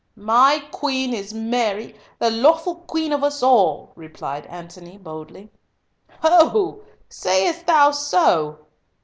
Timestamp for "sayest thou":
7.07-7.91